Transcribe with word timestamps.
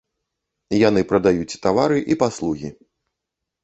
Яны 0.87 1.05
прадаюць 1.13 1.59
тавары 1.67 2.03
і 2.13 2.21
паслугі. 2.27 2.77